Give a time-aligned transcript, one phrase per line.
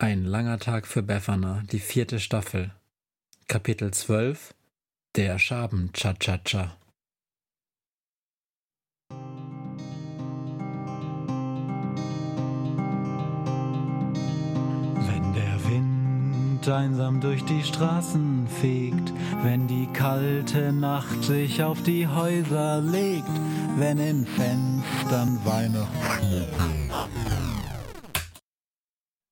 [0.00, 2.70] Ein langer Tag für Befana, die vierte Staffel.
[3.48, 4.54] Kapitel 12
[5.16, 6.76] Der Schaben Cha-Cha-Cha.
[15.08, 19.12] Wenn der Wind einsam durch die Straßen fegt,
[19.42, 23.26] wenn die kalte Nacht sich auf die Häuser legt,
[23.76, 27.37] wenn in Fenstern Weihnachtsschmuck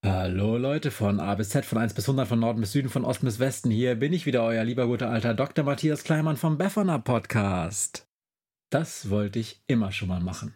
[0.09, 3.05] Hallo Leute von A bis Z, von 1 bis 100, von Norden bis Süden, von
[3.05, 3.73] Osten bis Westen.
[3.73, 5.65] Hier bin ich wieder, euer lieber guter alter Dr.
[5.65, 8.07] Matthias Kleimann vom Befana Podcast.
[8.71, 10.55] Das wollte ich immer schon mal machen.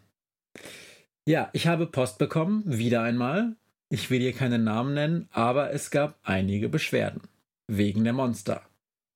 [1.26, 3.56] Ja, ich habe Post bekommen, wieder einmal.
[3.88, 7.22] Ich will hier keinen Namen nennen, aber es gab einige Beschwerden.
[7.66, 8.62] Wegen der Monster.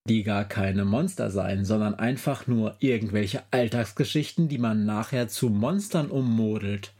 [0.08, 6.10] Die gar keine Monster seien, sondern einfach nur irgendwelche Alltagsgeschichten, die man nachher zu Monstern
[6.10, 6.92] ummodelt.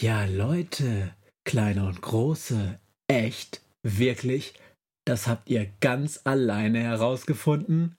[0.00, 2.78] Ja, Leute, kleine und große,
[3.08, 4.54] echt, wirklich,
[5.04, 7.96] das habt ihr ganz alleine herausgefunden?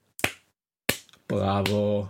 [1.28, 2.08] Bravo.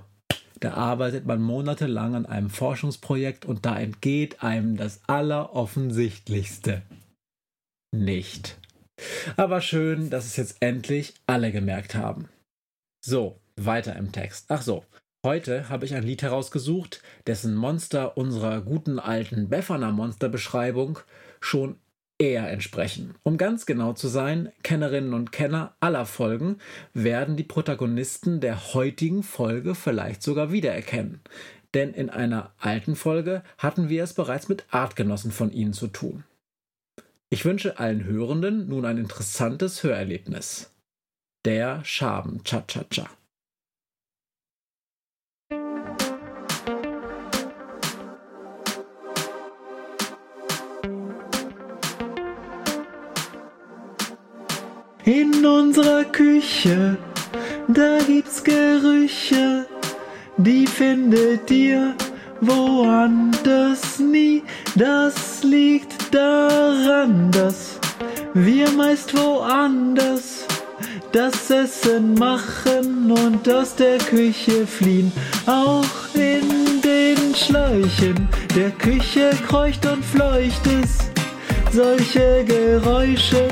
[0.60, 6.82] Da arbeitet man monatelang an einem Forschungsprojekt und da entgeht einem das Alleroffensichtlichste.
[7.92, 8.58] Nicht.
[9.36, 12.28] Aber schön, dass es jetzt endlich alle gemerkt haben.
[13.05, 14.46] So, weiter im Text.
[14.48, 14.84] Ach so,
[15.25, 20.98] Heute habe ich ein Lied herausgesucht, dessen Monster unserer guten alten Befana Monsterbeschreibung
[21.41, 21.77] schon
[22.19, 23.14] eher entsprechen.
[23.22, 26.58] Um ganz genau zu sein, Kennerinnen und Kenner aller Folgen
[26.92, 31.22] werden die Protagonisten der heutigen Folge vielleicht sogar wiedererkennen.
[31.72, 36.25] Denn in einer alten Folge hatten wir es bereits mit Artgenossen von ihnen zu tun.
[37.30, 40.70] Ich wünsche allen Hörenden nun ein interessantes Hörerlebnis.
[41.47, 43.08] Der Schaben Cha-Cha-Cha.
[55.06, 56.97] In unserer Küche,
[57.69, 59.67] da gibt's Gerüche,
[60.39, 61.95] die findet ihr
[62.40, 64.42] woanders nie.
[64.74, 67.78] Das liegt daran, dass
[68.33, 70.46] wir meist woanders
[71.12, 75.12] das Essen machen und aus der Küche fliehen.
[75.45, 78.27] Auch in den Schläuchen
[78.57, 81.11] der Küche kreucht und fleucht es
[81.74, 83.48] solche Geräusche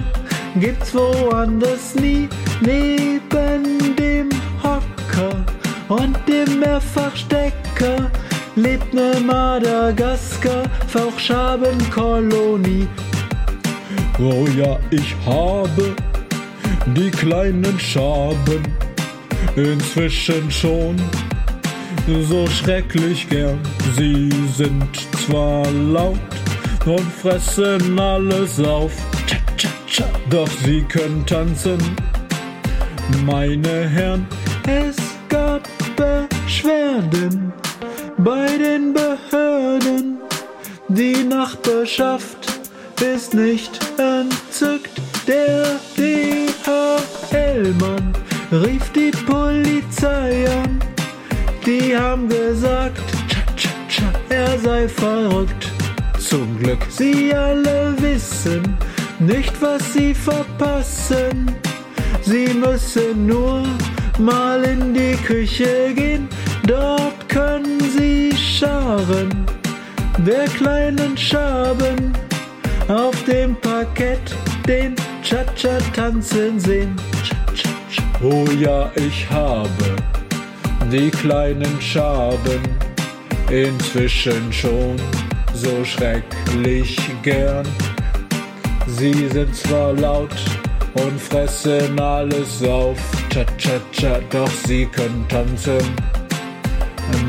[0.60, 2.28] gibt's woanders nie.
[2.60, 4.28] Neben dem
[4.62, 5.44] Hocker
[5.88, 8.10] und dem Mehrfachstecker
[8.56, 12.86] lebt ne Madagaskar Fauchschabenkolonie.
[14.18, 15.96] Oh ja, ich habe
[16.94, 18.62] die kleinen Schaben
[19.56, 20.96] inzwischen schon
[22.28, 23.58] so schrecklich gern.
[23.96, 24.96] Sie sind
[25.26, 26.18] zwar laut
[26.84, 28.92] und fressen alles auf
[30.32, 31.78] doch sie können tanzen,
[33.26, 34.26] meine Herren.
[34.66, 34.96] Es
[35.28, 37.52] gab Beschwerden
[38.16, 40.18] bei den Behörden.
[40.88, 42.46] Die Nachbarschaft
[43.00, 45.02] ist nicht entzückt.
[45.26, 46.54] Der DHL-Mann
[48.50, 50.80] rief die Polizei an.
[51.66, 53.02] Die haben gesagt,
[54.30, 55.70] er sei verrückt.
[56.18, 58.78] Zum Glück, sie alle wissen,
[59.26, 61.50] nicht was sie verpassen.
[62.22, 63.64] Sie müssen nur
[64.18, 66.28] mal in die Küche gehen,
[66.66, 69.46] dort können sie scharen
[70.18, 72.12] der kleinen Schaben
[72.88, 74.34] auf dem Parkett
[74.66, 76.94] den Cha-Cha tanzen sehen.
[78.22, 79.96] Oh ja, ich habe
[80.92, 82.60] die kleinen Schaben
[83.50, 84.96] inzwischen schon
[85.54, 87.66] so schrecklich gern.
[88.86, 90.30] Sie sind zwar laut
[90.94, 92.98] und fressen alles auf,
[93.30, 95.80] cha cha cha, doch sie können tanzen,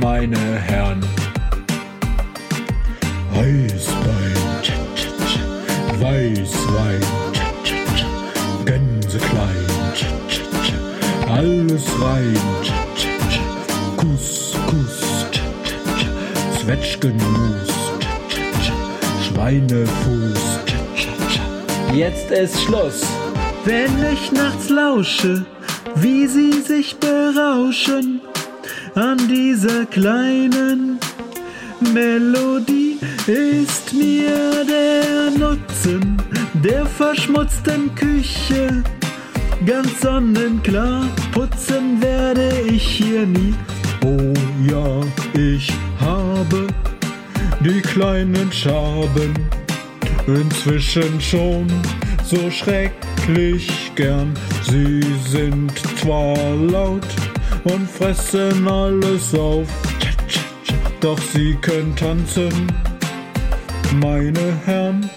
[0.02, 1.02] meine Herren.
[3.36, 5.44] Eisbein, cha cha cha,
[6.02, 7.02] Weißwein,
[7.34, 8.08] cha cha cha,
[8.66, 13.42] Gänseklein, cha cha cha, alles rein, cha cha cha,
[13.98, 16.10] Kuss, Kuss, cha cha cha,
[16.60, 18.74] Zwetschgenmus, cha cha cha,
[19.24, 20.53] Schweinefuß,
[21.94, 23.04] Jetzt ist Schluss.
[23.66, 25.46] Wenn ich nachts lausche,
[25.96, 28.20] wie sie sich berauschen
[28.96, 30.98] an dieser kleinen
[31.94, 32.98] Melodie,
[33.28, 36.18] ist mir der Nutzen
[36.64, 38.84] der verschmutzten Küche
[39.64, 41.06] ganz sonnenklar.
[41.32, 43.54] Putzen werde ich hier nie.
[44.04, 44.34] Oh
[44.68, 45.02] ja,
[45.40, 46.66] ich habe
[47.64, 49.63] die kleinen Schaben
[50.28, 51.68] inzwischen schon
[52.24, 54.34] so schrecklich gern.
[54.70, 57.08] Sie sind zwar laut
[57.64, 59.68] und fressen alles auf,
[61.02, 62.72] doch sie können tanzen,
[64.00, 65.10] meine Herren.